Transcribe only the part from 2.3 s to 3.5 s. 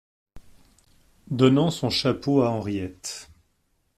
à Henriette.